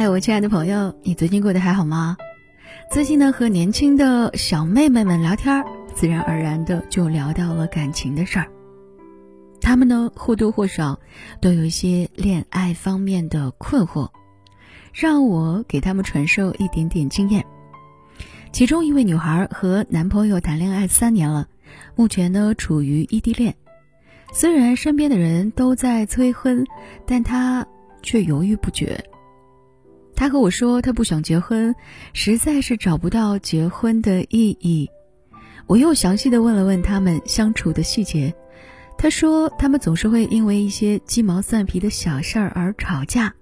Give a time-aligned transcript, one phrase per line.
[0.00, 2.16] 嗨，我亲爱的朋友，你最近过得还好吗？
[2.88, 8.46] 最近呢，和年轻的小妹妹们聊天，自然而然的就聊到了感情的事儿。
[9.60, 11.00] 她们呢，或多或少
[11.40, 14.08] 都有一些恋爱方面的困惑，
[14.92, 17.44] 让我给她们传授一点点经验。
[18.52, 21.48] 其中一位女孩和男朋友谈恋爱三年了，
[21.96, 23.52] 目前呢处于异地恋。
[24.32, 26.64] 虽然身边的人都在催婚，
[27.04, 27.66] 但她
[28.00, 29.04] 却犹豫不决。
[30.18, 31.76] 她和我说，她不想结婚，
[32.12, 34.90] 实在是找不到结婚的意义。
[35.68, 38.34] 我又详细的问了问他们相处的细节，
[38.96, 43.32] 她说他们总是会因为一些鸡毛蒜皮的小事儿而吵架，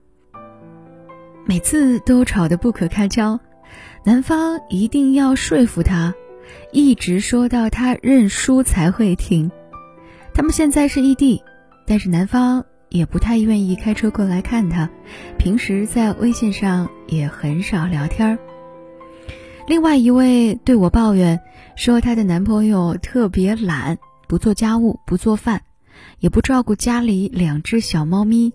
[1.47, 3.41] 每次都吵得不可开交，
[4.05, 6.13] 男方一定要说服她，
[6.73, 9.51] 一直说到她认输才会停。
[10.35, 11.43] 他们现在是异地，
[11.87, 12.67] 但是男方。
[12.89, 14.89] 也不太愿意开车过来看她，
[15.39, 18.39] 平时在微信上也很少聊天儿。
[19.67, 21.41] 另外一位对我抱怨
[21.75, 23.99] 说，她的男朋友特别懒，
[24.29, 25.63] 不做家务，不做饭，
[26.21, 28.53] 也不照顾家里两只小猫咪，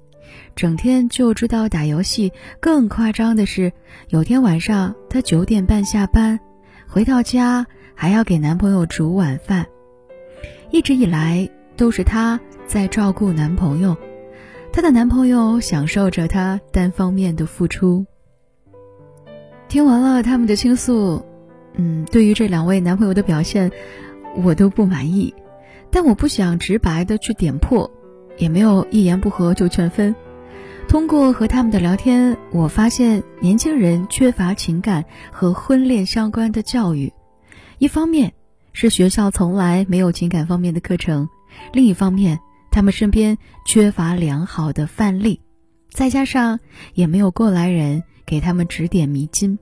[0.55, 2.31] 整天就知道打游戏。
[2.61, 3.73] 更夸张的是，
[4.07, 6.39] 有天晚上她九点半下班，
[6.87, 9.65] 回到家还要给男朋友煮晚饭。
[10.71, 13.97] 一直以来都是她在照顾男朋友。
[14.73, 18.05] 她的男朋友享受着她单方面的付出。
[19.67, 21.25] 听完了他们的倾诉，
[21.75, 23.71] 嗯，对于这两位男朋友的表现，
[24.43, 25.33] 我都不满意，
[25.89, 27.89] 但我不想直白的去点破，
[28.37, 30.15] 也没有一言不合就劝分。
[30.87, 37.13] 通过和他们的聊天，我发现年轻人缺乏情感和婚恋相关的教育，
[37.77, 38.33] 一方面
[38.73, 41.29] 是学校从来没有情感方面的课程，
[41.71, 42.39] 另一方面。
[42.71, 45.41] 他们身边缺乏良好的范例，
[45.91, 46.59] 再加上
[46.93, 49.59] 也没有过来人给他们指点迷津。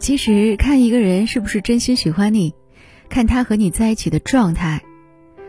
[0.00, 2.52] 其实，看一个人是不是真心喜欢你，
[3.08, 4.82] 看他和你在一起的状态。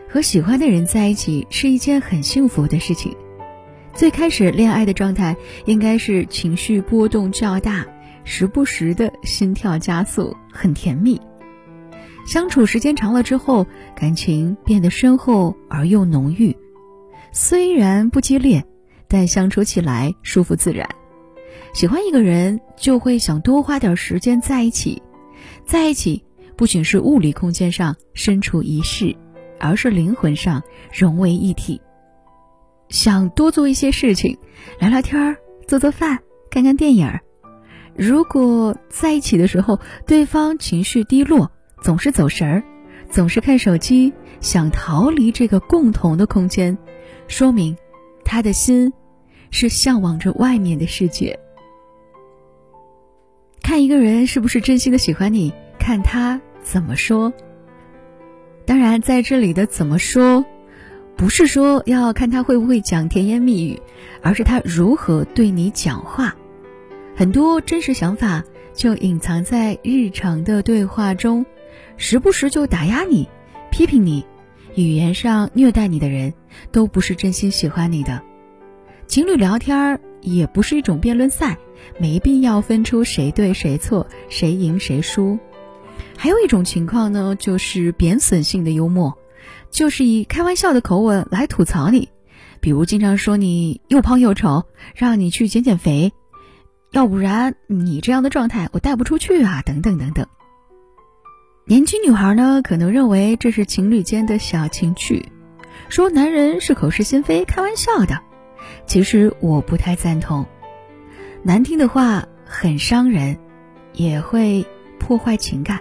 [0.08, 3.16] 和喜欢的人在一起是一件很幸福的事情。
[3.94, 5.36] 最开始恋爱的状态
[5.66, 7.86] 应该是情绪波动较大，
[8.24, 11.20] 时不时的心跳加速，很甜蜜。
[12.30, 16.56] 相处时间长了之后，感情变得深厚而又浓郁，
[17.32, 18.64] 虽然不激烈，
[19.08, 20.88] 但相处起来舒服自然。
[21.72, 25.02] 喜欢一个人就会想多花点时间在一起，
[25.66, 26.24] 在一起
[26.54, 29.16] 不仅是物理空间上身处一室，
[29.58, 30.62] 而是灵魂上
[30.96, 31.80] 融为一体。
[32.90, 34.38] 想多做一些事情，
[34.78, 35.36] 聊聊天儿，
[35.66, 37.22] 做做饭，看看电影儿。
[37.96, 41.50] 如果在一起的时候，对方情绪低落。
[41.80, 42.62] 总是走神儿，
[43.08, 46.76] 总是看手机，想逃离这个共同的空间，
[47.26, 47.76] 说明
[48.24, 48.92] 他的心
[49.50, 51.38] 是向往着外面的世界。
[53.62, 57.32] 看一个人是不是真心的喜欢你，看他怎么说。
[58.66, 60.44] 当然，在这里的怎么说，
[61.16, 63.80] 不是说要看他会不会讲甜言蜜语，
[64.22, 66.36] 而是他如何对你讲话。
[67.16, 71.46] 很多真实想法就隐藏在日常的对话中。
[72.00, 73.28] 时不时就打压你、
[73.70, 74.24] 批评你、
[74.74, 76.32] 语言上虐待你的人，
[76.72, 78.22] 都不是真心喜欢你的。
[79.06, 81.58] 情侣聊天儿也不是一种辩论赛，
[81.98, 85.38] 没必要分出谁对谁错、谁赢谁输。
[86.16, 89.18] 还有一种情况呢，就是贬损性的幽默，
[89.70, 92.08] 就是以开玩笑的口吻来吐槽你，
[92.60, 96.14] 比如经常说你又胖又丑，让你去减减肥，
[96.92, 100.26] 要不然你这样的状态我带不出去啊，等等等等。
[101.70, 105.28] 年轻女孩呢，可能认为这是情侣间的小情趣，
[105.88, 108.20] 说男人是口是心非、开玩笑的。
[108.86, 110.44] 其实我不太赞同，
[111.44, 113.38] 难听的话很伤人，
[113.92, 114.66] 也会
[114.98, 115.80] 破坏情感。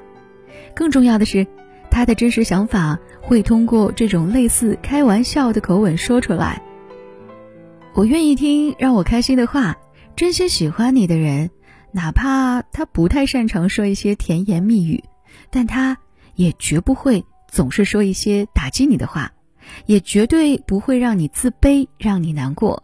[0.76, 1.48] 更重要的是，
[1.90, 6.62] 他的真实想法会通过这种类似开玩笑的口吻说出来。
[7.96, 9.76] 我愿意听让我开心的话，
[10.16, 11.50] 真心喜欢你的人，
[11.92, 15.04] 哪怕他不太擅长说一些甜言蜜语。
[15.50, 15.98] 但他
[16.36, 19.32] 也绝不会总是说一些打击你的话，
[19.86, 22.84] 也绝对不会让你自卑，让你难过。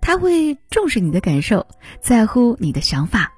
[0.00, 1.66] 他会重视你的感受，
[2.00, 3.32] 在乎你的想法。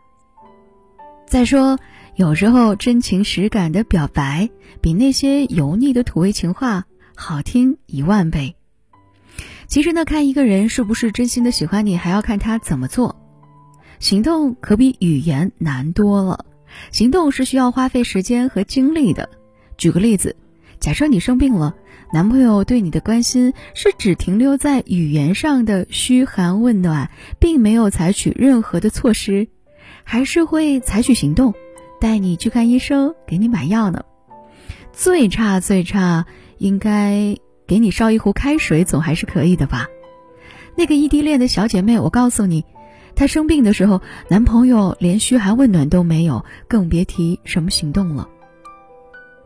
[1.26, 1.78] 再说，
[2.14, 4.48] 有时候真情实感的表白，
[4.80, 6.84] 比那些油腻的土味情话
[7.14, 8.56] 好听一万倍。
[9.66, 13.20] 其实呢，看一个人是不是真心的喜欢你，还要看他怎么做。
[13.98, 16.46] 行动可比语言难多了。
[16.90, 19.30] 行动是需要花费时间和精力的。
[19.76, 20.36] 举个例子，
[20.80, 21.74] 假设你生病了，
[22.12, 29.48] 男朋友对你的关心是只停留在语言上的嘘寒问暖，并没有采取任何的措施，
[30.04, 31.54] 还是会采取行动，
[32.00, 34.04] 带你去看医生，给你买药呢？
[34.92, 36.26] 最差最差，
[36.58, 37.36] 应该
[37.66, 39.86] 给你烧一壶开水，总还是可以的吧？
[40.76, 42.64] 那个异地恋的小姐妹，我告诉你，
[43.18, 44.00] 她生病的时候，
[44.30, 48.28] 男朋友连嘘寒问暖都没有，更别提什么行动了。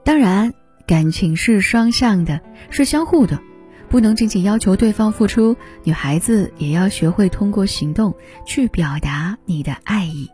[0.04, 0.52] 当然。
[0.84, 3.40] 感情是双向的，是相互的，
[3.88, 5.56] 不能仅仅要求对方付出。
[5.84, 8.14] 女孩子也要学会通过行动
[8.44, 10.28] 去表达你的爱意。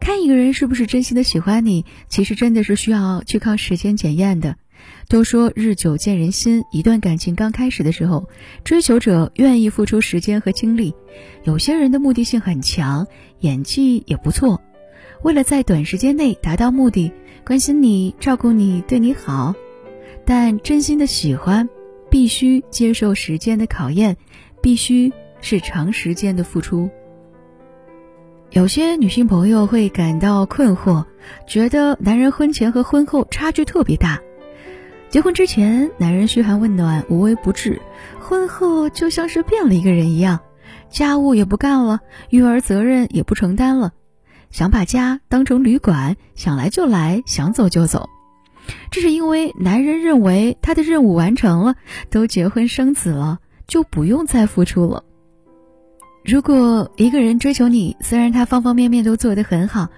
[0.00, 4.56] 看一个人是不是真心的喜欢你，其实真的是需要去靠时间检验的。
[5.08, 8.28] 都说日久见人心，一段感情刚开始的时候，
[8.64, 10.94] 追求者愿意付出时间和精力。
[11.44, 13.06] 有些人的目的性很强，
[13.40, 14.60] 演技也不错，
[15.22, 17.12] 为了在短时间内达到目的。
[17.44, 19.54] 关心你，照顾你，对你好，
[20.24, 21.68] 但真心的喜欢，
[22.10, 24.16] 必须接受时间的考验，
[24.60, 26.90] 必须是长时间的付出。
[28.50, 31.04] 有些女性朋友会感到困惑，
[31.46, 34.20] 觉得男人婚前和婚后差距特别大。
[35.16, 37.80] 结婚之前，男人嘘寒问暖，无微不至；
[38.20, 40.40] 婚后就像是变了一个人一样，
[40.90, 43.94] 家务也不干了，育儿责任也不承担了。
[44.50, 48.10] 想把家当成旅馆，想来就来，想走就走，
[48.90, 51.76] 这是因为男人认为他的任务完成了，
[52.10, 55.02] 都结婚生子了，就不用再付出了。
[56.26, 59.88] 如果一个人追求你，虽然他方方面面都做得很好，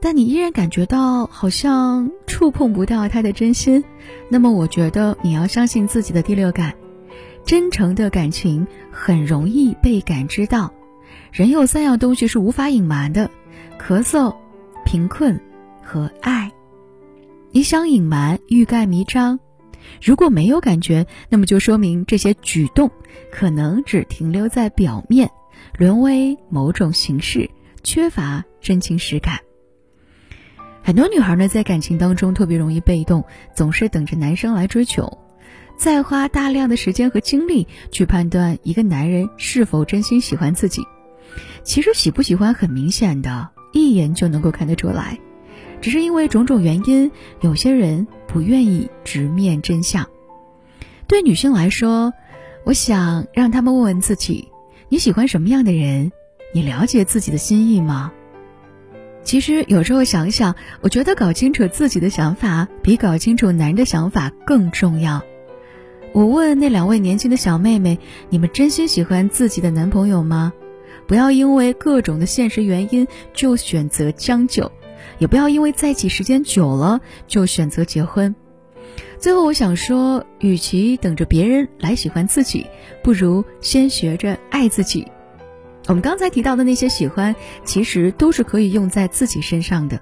[0.00, 3.84] 但你依然感觉到好像触碰不到他的真心，
[4.28, 6.74] 那么我觉得你要相信自己的第六感，
[7.44, 10.72] 真诚的感情很容易被感知到。
[11.32, 13.30] 人有三样东西是无法隐瞒的。
[13.78, 14.34] 咳嗽、
[14.84, 15.40] 贫困
[15.82, 16.50] 和爱，
[17.50, 19.38] 你想隐瞒、欲盖弥彰。
[20.02, 22.90] 如果没有感觉，那么就说明这些举动
[23.30, 25.30] 可能只停留在表面，
[25.78, 27.50] 沦为某种形式，
[27.82, 29.40] 缺乏真情实感。
[30.82, 33.24] 很多女孩呢，在感情当中特别容易被动，
[33.54, 35.18] 总是等着男生来追求，
[35.76, 40.82] 再花大量的时间和精力去判断一个男人是否真心喜欢自己。
[41.62, 43.50] 其实喜不喜欢很明显的。
[43.72, 45.20] 一眼就能够看得出来，
[45.80, 50.08] 只是因为种种原因，有些人不愿意直面真相。
[51.06, 52.12] 对女性来说，
[52.64, 54.48] 我想让他们问问自己：
[54.88, 56.10] 你喜欢什么样的人？
[56.52, 58.12] 你了解自己的心意吗？
[59.22, 65.22] 其实有时候想想，我觉得搞清楚自己的想法，比搞清楚男人的想法更重要。
[66.12, 70.52] 我问那两位年轻的小妹妹：你们真心喜欢自己的男朋友吗？
[71.06, 74.70] 不要因为各种的现实原因就选择将就，
[75.18, 78.34] 也不要因为在一起时间久了就选择结婚。
[79.18, 82.66] 最后，我想说，与其等着别人来喜欢自己，
[83.02, 85.06] 不如先学着爱自己。
[85.90, 87.34] 我们刚才提到的那些喜欢，
[87.64, 90.00] 其实都是可以用在自己身上的。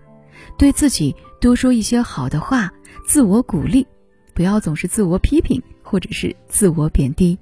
[0.59, 2.75] 对自己多说一些好的话，
[3.07, 3.87] 自我鼓励，
[4.35, 7.39] 不要总是自我批评或者是自我贬低。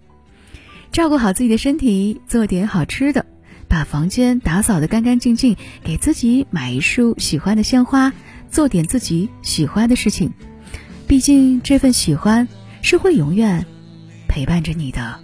[0.93, 3.27] 照顾好自己的身体，做点好吃的。
[3.67, 8.13] 把房间打扫得干干净净，给自己买一束喜欢的鲜花，
[8.49, 10.33] 做点自己喜欢的事情。
[11.09, 12.47] 毕竟这份喜欢
[12.81, 13.67] 是会永远
[14.29, 15.19] 陪伴着你的。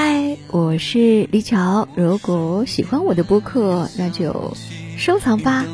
[0.00, 4.52] 嗨，我是李乔，如果喜欢我的播客，那就
[4.96, 5.64] 收藏吧。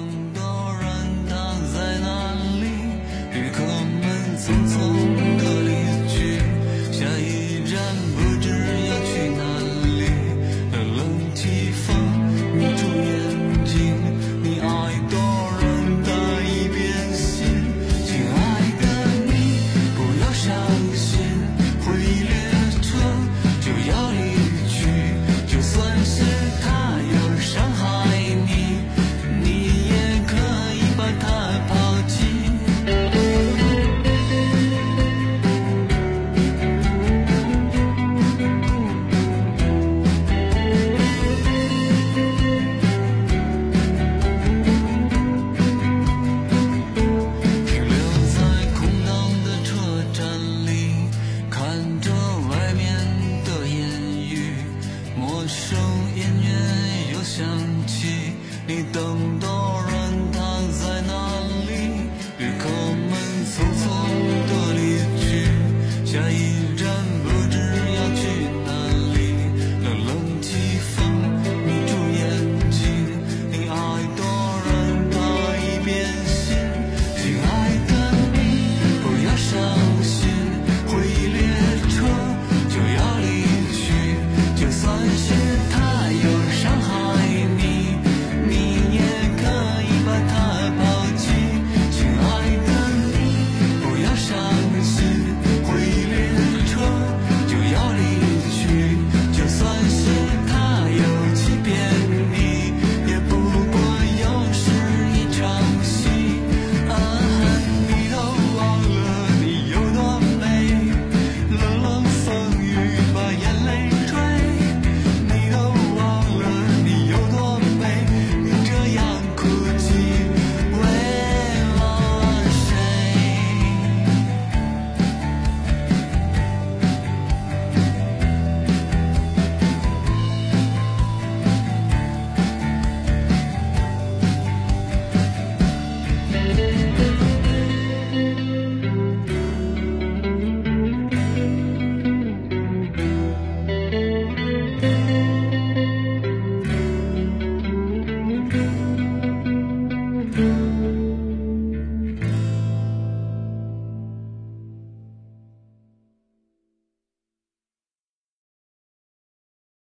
[55.47, 55.79] 声
[56.17, 57.45] 音乐又响
[57.87, 58.33] 起，
[58.67, 59.94] 你等到。